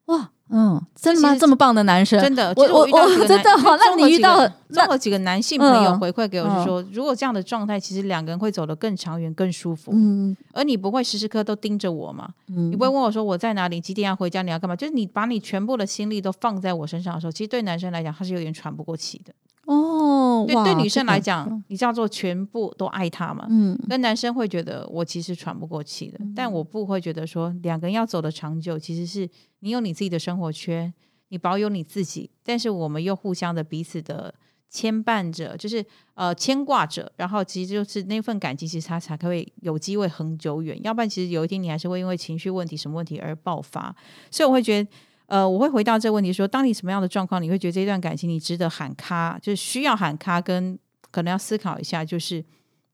[0.06, 1.36] 哇，嗯，真的吗？
[1.40, 3.76] 这么棒的男生，真的，我我我真的好。
[3.78, 9.92] 那你遇到综合几个男性朋友回馈给我，是说，如果这样的状态，其实两个人会走得更长远、更舒服。
[9.94, 12.30] 嗯，而你不会时时刻都盯着我嘛？
[12.50, 14.76] 嗯，你不会问我说我在哪里，几点要回家，你要干嘛？
[14.76, 19.34] 就是你把你全部的心力都放在我身上的时候，其实对男生来讲，他是有点喘不过气的。
[19.66, 23.48] 哦，对，对女生来讲，你叫做全部都爱他嘛？
[23.50, 29.30] 嗯，跟男生会觉得我其实喘不过气的，但我不会觉得说两个人要走的长久，其实是。
[29.62, 30.94] 你有你自己的生活圈，
[31.30, 34.32] 你保有你自己，但是我们又互相的彼此的
[34.70, 40.80] 牵绊着，就是呃牵挂着，然后其实就是那份感情，其实它才可以有机会恒久远。
[40.84, 43.96] 要不然，其实有一天你还是会因为情绪问题、什么问题而爆发。
[44.30, 44.90] 所以我会觉得，
[45.28, 50.78] 呃，我会回到这个问题说，当你什么样的状况，你会觉得这段感情你值得喊卡，就是需要喊卡，跟
[51.12, 52.44] 可能要思考一下，就是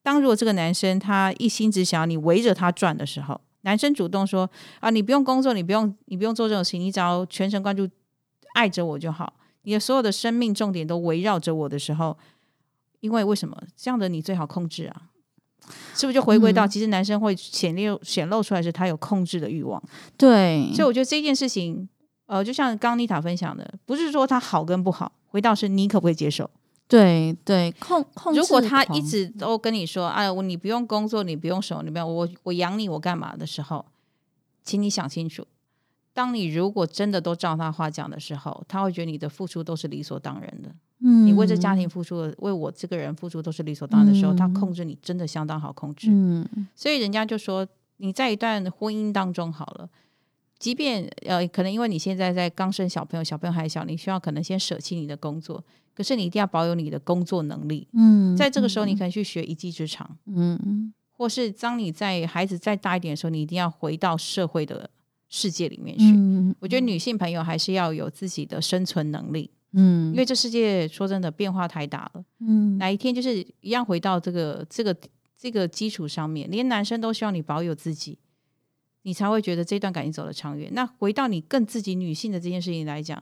[0.01, 3.39] 当如果这个男生他一心只想要你围着他转的时候。
[3.63, 4.49] 男生主动说
[4.81, 7.87] ：“啊，你不用工作，你不用，你不用做这种事情，你只要全神贯注
[8.55, 9.33] 爱着我就好。
[9.61, 12.17] 你的所有的生命重点都围绕着我的时候，
[13.01, 15.03] 因为为什么这样的你最好控制啊？
[15.93, 19.79] 是不是就回归到、嗯、其实男生会显露显露出来是他有控制的欲望？
[20.17, 21.87] 对，所以我觉得这件事情，
[22.31, 26.49] 呃，就像刚刚妮塔分享的，不是说他好跟不好，回到是你可不可以接受？”
[26.87, 28.39] 对对，控控制。
[28.39, 33.85] 如果他一直都跟你说：“哎，你不用工作，你不用什么，你不用我，我养你，我干嘛？”的时候，
[34.63, 35.45] 请你想清楚。
[36.13, 40.73] 当你如果真的都照他话讲的时候，他会觉得你的付出都是理所当然的。
[40.99, 46.07] 嗯，你为这家庭付出的，为我这个人付出都是理所当然的时候，嗯、他控制你真的相当好控制。
[46.09, 47.67] 嗯，所以人家就说
[47.97, 49.89] 你在一段婚姻当中好了，
[50.61, 55.63] 即便呃，可能因为你现在在刚生小朋友，小朋友还小，你需要可能先舍弃你的工作。
[55.95, 64.89] 可是你一定要保有你的工作能力，嗯，在这个时候你可能去学一技之长，嗯，或是当你在孩子再大一点的时候，你一定要回到社会的
[65.29, 66.05] 世界里面去。
[66.05, 74.95] 嗯，我觉得女性朋友还是要有自己的生存能力，嗯，因为这世界说真的变化太大了，嗯，哪一天就是一样回到这个这个
[75.37, 78.17] 这个基础上面，连男生都希望你保有自己，
[79.03, 80.69] 你才会觉得这段感情走得长远。
[80.73, 83.21] 那回到你更自己女性的这件事情来讲。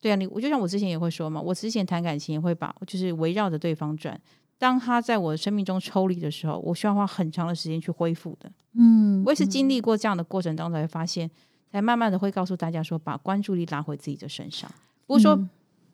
[0.00, 4.20] 对啊，你我就像我之前也会说嘛，我之前谈感情也会把就是围绕着对方转，
[4.58, 8.52] 当他在我生命中抽离的时候，我需要花很长的时间去恢复的。
[8.74, 11.28] 嗯，我也是经历过这样的过程当中，才发现，
[11.72, 14.70] 才慢慢的会告诉大家说，把关注力拉回自己的身上，
[15.06, 15.48] 不是说。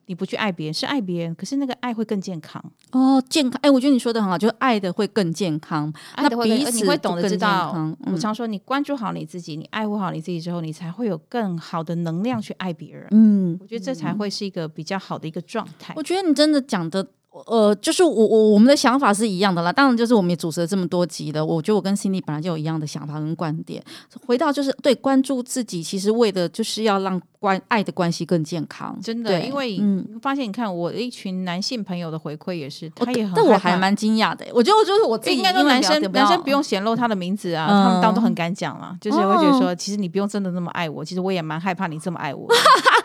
[0.07, 3.59] 嗯你不去爱别人是爱别人，可是那个爱会更健康哦，健康。
[3.63, 7.73] 哎，我觉得你说的很好，就是爱的会更健康，爱的会更，那彼此你会懂得知道。
[7.77, 13.07] 嗯、我常说，你关注好你自己，你爱护好你自己之后，你才会有更好的能量去爱别人。
[13.13, 15.95] 嗯，我觉得这才会是一个比较好的一个状态。
[15.97, 17.07] 我觉得你真的讲的。
[17.47, 19.73] 呃，就是我我我们的想法是一样的啦。
[19.73, 23.83] 当然，就是我们也主持了这么多集了，我觉得我跟 Cindy 本来就有一样的想法跟观点。
[24.27, 28.99] 回到就是对关注自己，其实为的就是要让关爱的关系更健康。
[29.03, 34.45] 真的，因为嗯，发现你看我一群男性朋友的回馈也是，他也很，但我还蛮惊讶的。
[34.53, 42.47] 我觉得我就是我自己，应该说男生男生不用显露他的名字啊，嗯、他们当都很敢讲了，就是会觉得说，其实你不用真的那么爱我，其实我也蛮害怕你这么爱我。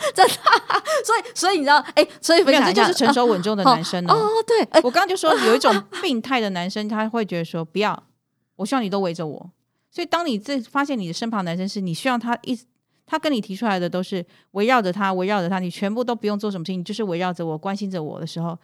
[0.15, 0.33] 真的，
[1.03, 4.03] 所以所以你知道，哎、欸，所以分享这就是成熟稳重的男生。
[4.07, 8.03] 哦，对，欸、我刚刚就说有一种病态的男生，他会觉得说不要，
[8.55, 9.51] 我希望你都围着我。
[9.91, 12.59] 所以当你这发现你的身旁男生是你希望他一，
[13.05, 18.57] 他跟你提出来的都是围绕着他，围绕着他，你全部都不用做什么事情，你就是围绕着我，关心着我的时候，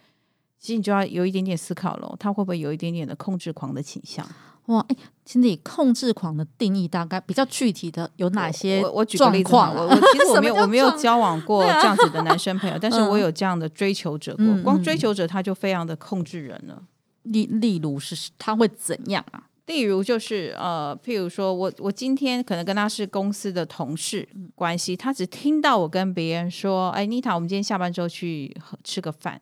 [0.60, 4.28] 其实你就要有一点点思考了，他会不会有一点点的控制狂的倾向？
[4.68, 4.96] 哇，哎，
[5.26, 8.82] 心理控制狂的定义大概比较具体的有哪些？
[8.82, 14.46] 我我举个例子，我我其实我没有 我没有交往过这样子的男生朋友， 但是我有这样的追求者过。
[14.64, 16.82] 光追求者他就非常的控制人了。
[17.24, 19.44] 例例如是他会怎样啊？
[19.66, 29.42] 例如就是呃，譬如说我我今天可能跟他是公司的同事关系，他只听到我跟别人说，哎，妮塔，我们今天下班之后去吃个饭。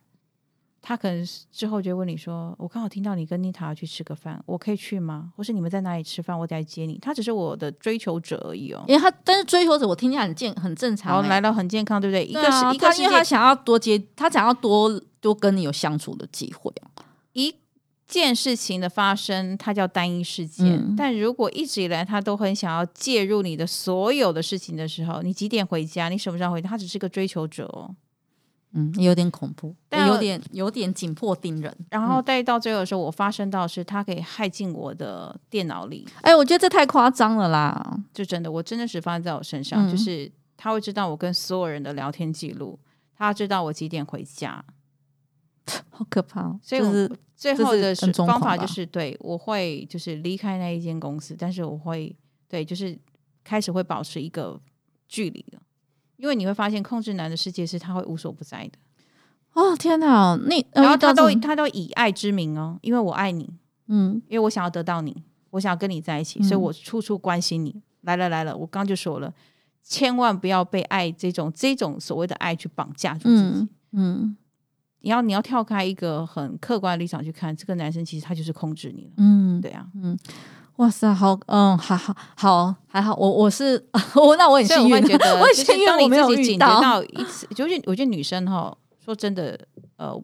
[0.81, 5.31] 他可能之后就问你说：“我刚好听到你跟妮塔要去吃个饭，我可以去吗？
[5.37, 6.37] 或是你们在哪里吃饭？
[6.37, 8.83] 我得来接你。”他只是我的追求者而已哦。
[8.87, 12.25] 因为他，但是追求者我听起来很健很正常，欸，来了很健康，对不对？
[12.25, 16.73] 对啊，一个是，一个是因为他想要多接，他想要多多跟你有相处的机会。
[17.33, 17.55] 一
[18.07, 20.67] 件事情的发生，它叫单一事件。
[20.67, 26.09] 嗯、但如果一直以来他都很想要介入你的所有的事情的时候，你几点回家？
[26.09, 26.67] 你什么时候回家？
[26.67, 27.95] 他只是个追求者哦。
[28.73, 31.75] 嗯，有点恐怖，但有点有点紧迫盯人。
[31.89, 36.07] 然后再到最后的时候，我发生到是他可以害进我的电脑里。
[36.21, 37.99] 哎，我觉得这太夸张了啦！
[38.13, 42.79] 就真的，我真的是发生在我身上，嗯、就是他会知道我跟所有人的聊天记录，
[43.17, 44.63] 他知道我几点回家，
[45.89, 46.43] 好可怕。
[46.43, 52.15] 哦所以我，就是最后的是方法就是，对我会就是离开那一间公司，但是我会
[52.47, 52.97] 对，就是
[53.43, 54.57] 开始会保持一个
[55.09, 55.59] 距离了。
[56.21, 58.73] 因为你会发现，控制男的世界是他会无所不在的。
[59.53, 60.37] 哦天哪！
[60.45, 63.49] 那然后他都他都以爱之名哦，因为我爱你，
[63.87, 67.81] 嗯，因为我想要得到你，我想要跟你在一起，嗯、所以我处处关心你。
[68.01, 69.33] 来了来了，我刚就说了，
[69.81, 73.43] 千万不要被爱这种这种所谓的爱去绑架住自己。
[73.43, 74.37] 嗯，嗯
[75.01, 79.11] 你要你要跳开一个很客观的立场去看，这个男生其实他就是控制你了。
[79.17, 80.15] 嗯，对啊，嗯。
[80.81, 86.81] 哇塞，好，嗯，还好，好，还好，我我是我，那我很幸运，觉得，我很幸运，我没有遇到。
[86.81, 89.67] 到 一次，就是我觉得女生哈，说真的，
[89.97, 90.19] 呃，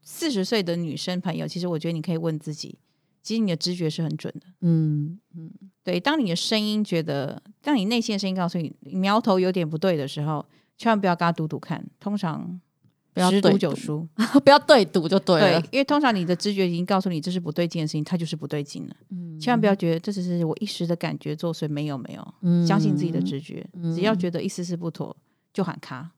[0.00, 2.78] 四十岁的女生朋友，其实我觉得你可以问自己，
[3.24, 5.50] 其实你的直觉是很准的，嗯嗯，
[5.82, 10.46] 对，当你的声音觉得，当你内心的声音告诉你苗头有点不对的时候，
[10.78, 12.60] 千万不要跟他赌赌看，通常。
[13.14, 14.06] 不要十赌九输，
[14.42, 15.60] 不要对赌就对了。
[15.60, 18.96] 对，因为通常你的直觉已经告诉你这是不对劲的事情，它就是不对劲了。
[19.10, 25.14] 嗯，千万不要觉得这只是我一时的感觉作祟，没有没有，嗯、相信自己的直觉，嗯、只要觉得一丝丝不妥
[25.52, 26.10] 就喊卡。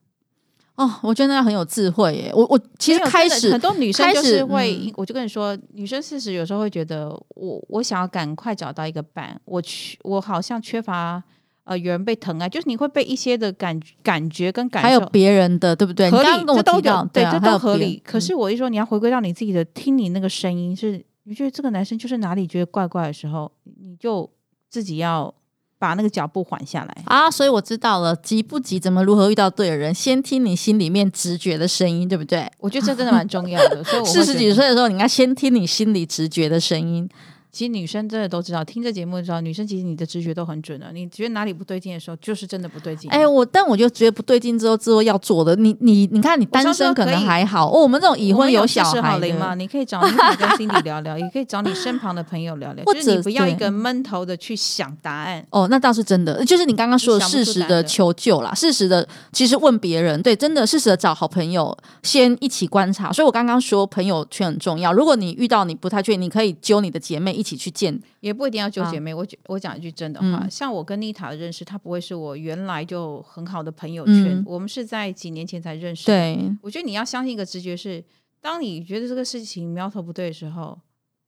[0.77, 2.33] 哦，我觉得那很有智慧耶。
[2.35, 11.23] 我我其实开始很多女生就是会，嗯、我就跟你说，女生事实有时候会觉得我我想要赶快找到一个伴，我去我好像缺乏。
[11.65, 16.11] 呃，有人被疼爱，就是你会被一些的感感觉跟感受，还有别人的，对不对？
[16.11, 17.97] 合理，这都有，对，这都合理。
[17.97, 23.51] 嗯、可是我一说，你要回归到你自己的，听你那个声音，是你觉得这个男生就是哪里觉得怪怪的时候，
[23.81, 24.29] 你就
[24.69, 25.35] 自己要
[25.79, 27.31] 把那个脚步缓下来啊。
[27.31, 32.47] 所以我知道了，急不急，怎么如何遇到对的人，先听你心里面直觉的声音，对不对？
[32.59, 33.83] 我觉得这真的蛮重要的。
[33.83, 37.09] 所以我四十几岁的时候，你应该先听你心里直觉的声音。
[37.55, 40.93] 其实女生真的都知道，听这节目就知道，女生其实你的直觉都很准的。
[40.93, 43.09] 你觉得哪里不对劲的时候，就是真的不对劲。
[43.13, 47.83] 哎，我但我就觉得不对劲之后，之后要做的，你你你看，你单身可能还好哦。
[47.83, 55.47] 我们这种已婚有小孩的嘛，你可以找妮塔跟 Cindy 聊聊，也可以找你身旁的朋友聊聊， 或者你不要一个闷头的去想答案。
[55.51, 63.13] 哦，那倒是真的，就是你刚刚说的适时的求救啦，事实的其实问别人，对，真的事实的找好朋友先一起观察。
[63.13, 64.93] 所以我刚刚说朋友圈很重要。
[64.93, 68.01] 如果你遇到你不太确定，你可以揪你的姐妹一起去见。
[68.21, 76.07] 也不一定要揪姐妹，啊、我我讲一句真的话，嗯、像我跟妮塔的认识，她不会是我原来就很好的朋友圈，嗯、我们是在几年前才认识。
[76.07, 78.03] 对，我觉得你要相信一个直觉是，
[78.41, 80.81] 当你觉得这个事情苗头不对的时候，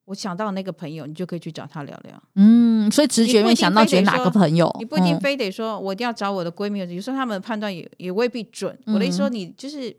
[0.06, 2.22] 我想到那个朋友，你就可以去找他聊聊。
[2.36, 6.78] 嗯，所以直觉会想到觉得哪个朋友，你不一定非得说我一定要找我的闺蜜。
[6.78, 8.76] 有时候他们的判断也也未必准。
[8.86, 9.94] 嗯、我的意思说，你就是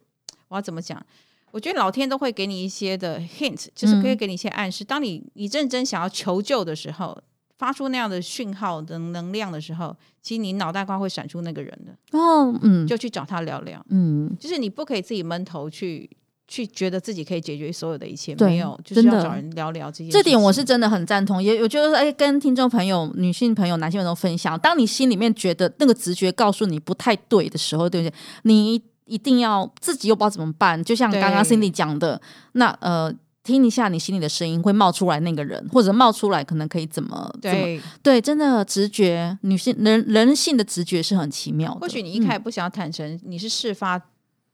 [0.48, 1.06] 我要怎么讲？
[1.52, 4.84] 我觉得老天都会给你一些的 hint，就是可以给你一些暗示。
[4.84, 7.18] 当你你认真想要求救的时候，
[7.58, 12.20] 发出那样的讯号的能量的时候，其实你脑袋瓜会闪出那个人的。
[12.20, 13.84] 哦，嗯，就去找他聊聊。
[13.90, 16.08] 嗯，就是你不可以自己闷头去
[16.48, 20.12] 去觉得自己可以解决所有的一切，没有，就是要找人聊聊这些。
[20.12, 28.14] 这点我是真的很赞同，也我觉得哎，跟听众朋友、女性朋友、男性朋友分享，当你心里面觉得那个直觉告诉你不太对的时候，对不对？
[28.44, 28.82] 你。
[29.08, 32.22] 一定要自己又不知道怎么办，就像刚刚 Cindy 讲的，
[32.54, 41.80] 那呃，听一下你心里的声音会冒出来那个人，或者冒出来可能可以怎么对对，真的直觉，女性人人性的直觉是很奇妙的。
[41.80, 44.02] 或许你一开始不想要坦诚你是事发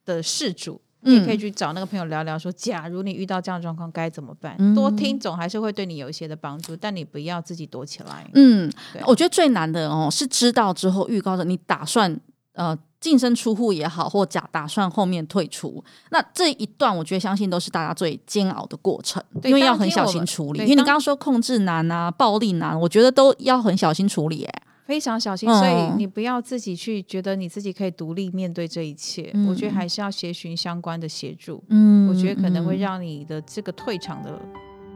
[0.06, 4.56] 的事主，嗯、你也可以去找那个朋友聊聊说，说假如你遇到这样的状况该怎么办？
[4.60, 8.30] 嗯、多听总还是会对你有一些的帮助，但你不要自己躲起来。
[8.36, 8.72] 嗯，
[9.08, 12.20] 我觉得最难的哦，是知道之后预告着你打算
[12.54, 12.78] 呃。
[13.04, 20.60] 净身出户也好，或假打算后面退出，那这一段我觉得相信都是大家最煎熬的过程，对因为要很小心处理。
[20.60, 25.54] 因为你刚刚说控制难啊、暴力难，我觉得都要很小心处理，哎，非常小心。
[25.54, 31.62] 所以你不要自己去觉得你自己可以独立面对这一切，嗯、我觉得还是要协寻相关的协助。
[31.68, 34.40] 嗯，我觉得可能会让你的这个退场的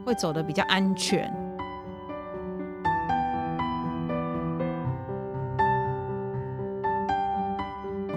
[0.06, 1.30] 会走的比较安全。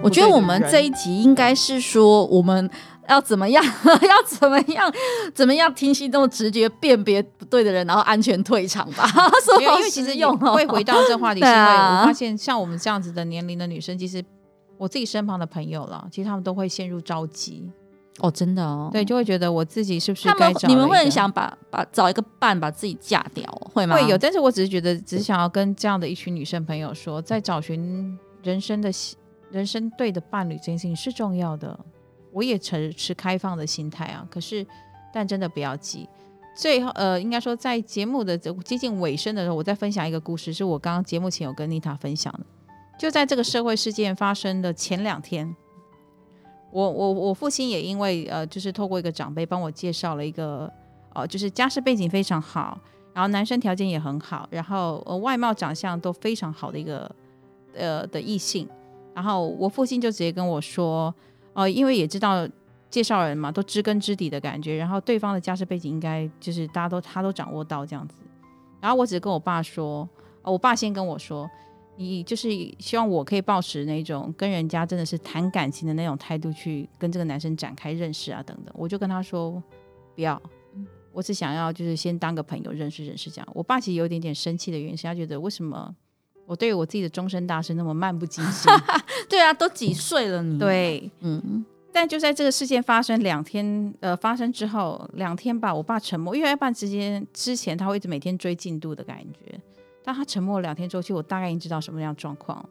[0.02, 2.68] 我觉得我们这一集应该是说，我们
[3.08, 4.92] 要怎么样， 要怎么样，
[5.34, 9.06] 怎么样听心中的直觉辨别不对的人，然后安全退场吧。
[9.44, 14.24] 所以因为其实用会回到这话题， 是因为我发现像我们这样子的年龄的女生，其实
[14.76, 17.70] 我自己身旁的朋友了，其实他们都会陷入着急。
[18.18, 20.68] 哦，真的哦，对，就会觉得我自己是不是该找？
[20.68, 23.96] 你们会很想把把找一个伴，把自己嫁掉，会吗？
[23.96, 28.90] 会有，但是我只是觉得，只是想要跟这样的一群女生朋友说，在找寻人生的。
[29.52, 31.78] 人生对的伴侣这件事情是重要的，
[32.32, 34.26] 我也持持开放的心态啊。
[34.30, 34.66] 可是，
[35.12, 36.08] 但真的不要急。
[36.54, 42.40] 最后，呃，应该说在节目的接近尾声的时候，我再分享一个故事，是我刚刚节目前有跟妮塔分享的。
[42.98, 45.54] 就在这个社会事件发生的前两天，
[46.70, 50.70] 我我我父亲也因为呃，就是透过一个长辈帮我介绍了一个，
[51.14, 52.78] 呃，就是家世背景非常好，
[53.14, 57.10] 然后男生条件也很好，然后呃外貌长相都非常好的一个
[57.74, 58.68] 呃的异性。
[59.14, 61.14] 然后我父亲就直接跟我说，
[61.52, 62.48] 呃，因为也知道
[62.90, 68.16] 介绍人嘛，都知根知底的感觉，然后对方的家世背景应该就是大家都他都掌握到这样子。
[68.80, 70.08] 然后我只是跟我爸说，
[70.42, 71.48] 呃，我爸先跟我说，
[71.96, 72.48] 你就是
[72.78, 78.74] 希望我可以抱持那种跟人家真的是谈感情的那种态度去跟这个男生展开认识啊等等。
[78.76, 79.62] 我就跟他说，
[80.14, 80.40] 不要，
[81.12, 83.48] 我只想要就是先当个朋友认识认识这样。
[83.54, 85.94] 我爸其实有点点生气的原因是，他觉得为什么？
[86.52, 88.70] 我对我自己的终身大事那么漫不经心，
[89.26, 90.58] 对啊，都几岁了你？
[90.58, 91.64] 对，嗯。
[91.90, 99.58] 但就在这个事件发生两天，呃，发生之后两天吧，我爸沉默，因为一般之间之前他会一直每天追进度的感觉。
[100.04, 102.62] 当他沉默两天之后，其实我大概已经知道什么样状况。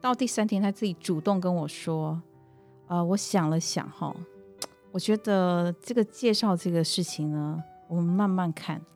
[0.00, 2.20] 到第三天，他自己主动跟我说
[2.88, 4.14] ：“呃，我想了想，哈，
[4.90, 7.62] 我觉得这个介绍这个事情呢，
[7.92, 8.80] 我们慢慢看。”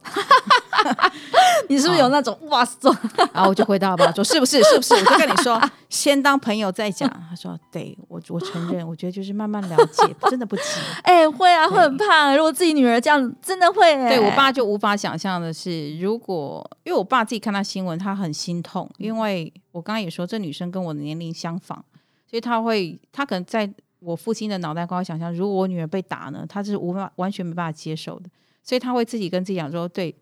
[1.68, 2.88] 你是不是有那种、哦、哇塞？
[3.32, 4.62] 然后我就回答吧，说是不是？
[4.62, 4.94] 是不是？
[4.94, 7.08] 我就跟你说， 先当朋友再讲。
[7.28, 10.62] 他说对，我我承认，我觉得就是慢慢了解， 真的不急。
[11.02, 12.34] 哎、欸，会啊，会很怕。
[12.36, 14.16] 如果自己女儿这样，真的会、欸。
[14.16, 21.84] 对我爸就无法想象的是，如果因为我爸自己看他新闻，他很心痛，因为我刚刚也说这女生跟我的年龄相仿，
[22.30, 23.68] 所以他会，他可能在
[23.98, 28.30] 我父亲的脑袋瓜想象，如果我女儿被打呢，他是无法完全没办法接受的，
[28.66, 30.14] 所以他会自己跟自己讲说，对。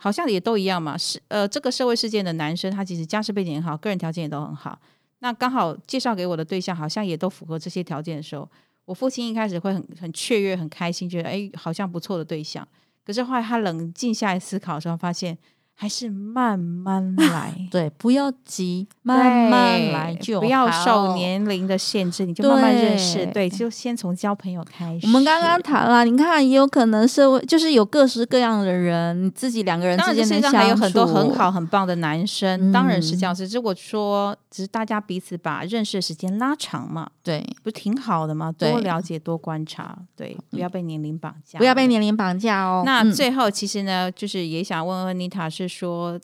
[0.00, 4.78] 好像也都一样嘛，是呃，这个社会事件的男生，他其实家世背景也好，个人条件也都很好。
[5.18, 8.48] 那刚好介绍给我的对象，好像也都符合这些条件的时候，
[8.84, 12.66] 我父亲一开始会很很雀跃、很开心，觉得哎，好像不错的对象。
[13.04, 15.36] 可是后来他冷静下来思考的时候，发现。
[15.80, 25.06] 还是慢慢来， 对，不要急，慢慢来就好，不要受年龄的限制，你就慢慢认识，对，对，就先从交朋友开始。
[25.06, 33.46] 我们刚刚谈了，你看，也有可能社会就是有各式各样的人，你自己两个人之间的相处，当然世界上还有很多很好很棒的男生，嗯、当然是这样子。
[33.46, 38.50] 如果说只是大家彼此把认识的时间拉长嘛，对，不挺好的吗？
[38.50, 42.82] 多了解，多观察，对，不要被年龄绑架，不要被年龄绑架哦。
[42.84, 45.67] 那最后，其实呢，就是也想问问妮塔是。
[45.68, 46.18] 说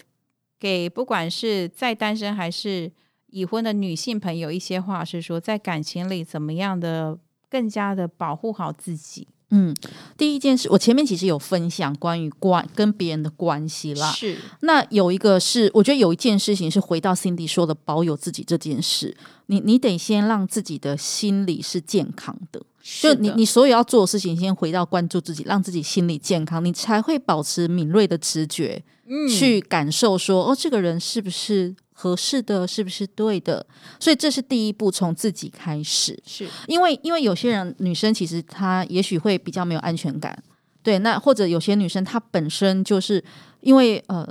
[0.59, 2.90] 给不管是在单身还是
[3.26, 7.18] 已婚的女性朋友一些话，是说在感情里怎么样的
[7.51, 9.28] 更加的保护好自己。
[9.51, 9.72] 嗯，
[10.16, 14.11] 第一件事，我前面其实有分享关于关跟别人的关系啦。
[14.11, 19.16] 是，那有一个是，我觉得有一件事情是回到 Cindy 说的保有自己这件事，
[19.47, 31.74] 你你得先让自己的心理是健康的，就你你所有要做的事情，先回到关注自己，让自己心理健康，你才会保持敏锐的直觉，嗯，去感受说，哦，这个人是不是。
[31.96, 33.64] 合适的是不是对的？
[34.00, 36.20] 所以这是第一步，从自己开始。
[36.26, 40.36] 是因为，因为有些人女生其实她也许会比较没有安全感，
[40.82, 40.98] 对。
[40.98, 43.22] 那或者有些女生她本身就是
[43.61, 44.28] 因为呃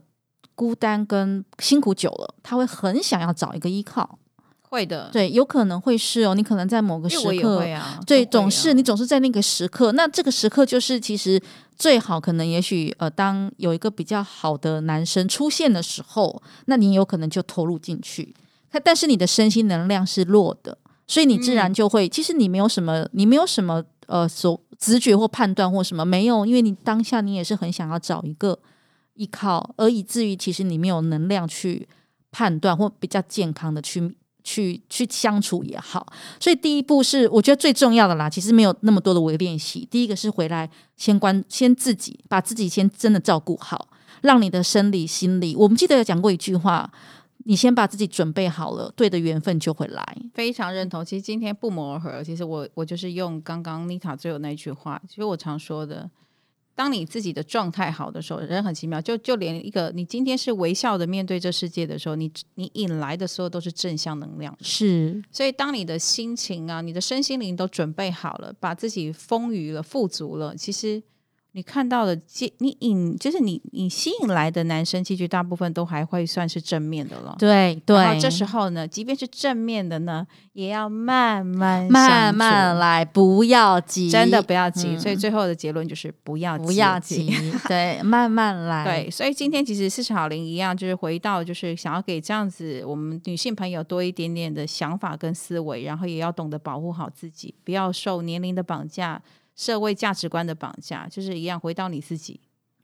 [0.53, 4.19] 孤单跟辛苦久了，她会很想要找一个依靠。
[4.61, 6.36] 会的，对，有可能会是哦。
[6.36, 9.93] 你可能在某个时刻，啊、对，总是你总是在那个时刻。
[9.93, 11.41] 那这个时刻就是其实
[11.78, 18.34] 最好，可能也许呃，当有一个比较好的男生出现的时候，那你有可能就投入进去。
[18.84, 28.57] 但是你的身心能量是弱的，所以你自然就会，嗯、其实你没有什么，你没有什么呃，所直觉或判断或什么没有，因为你当下你也是很想要找一个
[29.13, 31.88] 依靠，而以至于其实你没有能量去
[32.32, 34.15] 判断或比较健康的去。
[34.44, 36.06] 去去相处也好，
[36.39, 38.30] 所以第一步是我觉得最重要的啦。
[38.30, 43.88] 其实没有那么多的微练习，第一个是回来先关先自己，把自己先真的照顾好，
[44.22, 45.56] 让你的生理心理。
[45.56, 46.91] 我们记得有讲过一句话，
[47.46, 50.18] 你先把自己准备好了，对的缘分就会来。
[50.34, 51.04] 非常认同。
[51.06, 56.10] 其实今天不谋而合，其实我我就是用刚刚妮塔最后那句话，其实我常说的。
[56.76, 64.57] 当你自己的状态好的时候，人很奇妙，就就连一个你今天是微笑的面对这世界的时候，你你引来的所有都是正向能量。
[64.61, 71.01] 是，所以当你的心情啊，你的身心灵都准备好了，把自己丰腴了、富足了，其实。
[71.56, 72.20] 你看到的，
[72.58, 77.36] 你引就是你你吸引来的男生，其实大部分都还会算是正面的了。
[77.38, 77.95] 对对。
[77.95, 84.95] 然后这时候呢，即便是正面的呢，也要慢慢慢慢来，不要急，真的不要急。
[84.95, 87.32] 嗯、所以最后的结论就是不要急，不要 急，
[87.68, 88.84] 对，慢慢来。
[88.84, 99.22] 对，所以今天其实四十好龄一样，就是回到就是想要给这样子我们女性朋友多一点点的想法跟思维，然后也要懂得保护好自己，不要受年龄的绑架。
[99.56, 102.39] 社会价值观的绑架，就是一样，回到你自己，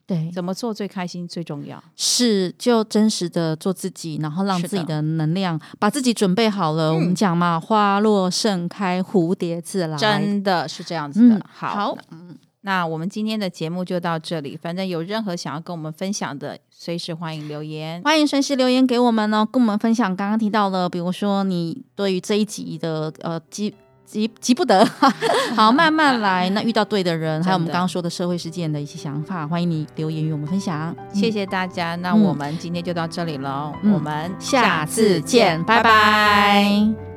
[0.05, 6.93] 对，怎么做最开心最重要，是就真实的做自己，然后让自己的能量把自己准备好了。
[6.93, 11.36] 我们讲嘛，花落盛开，蝴蝶自来，真的是这样子的。
[11.36, 14.55] 嗯、好，好嗯，那我们今天的节目就到这里。
[14.55, 23.74] 反正有任何想要跟我们分享的，随时欢迎留言，欢迎随时留言给我们哦，跟我们分享刚刚提到的，比如说你对于这一集的呃基。
[24.10, 24.84] 急急不得，
[25.55, 26.49] 好，慢慢来。
[26.55, 30.95] 那遇到对的人，还有我们刚刚说的社会事件的一些想法，欢迎你留言与我们分享。
[31.14, 35.64] 谢谢大家，那我们今天就到这里了，嗯、我们下次见。
[35.64, 37.09] 拜拜。